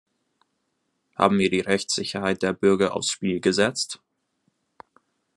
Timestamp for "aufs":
2.95-3.11